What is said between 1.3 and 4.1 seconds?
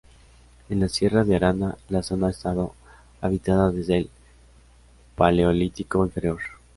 Arana, la zona ha estado habitada desde el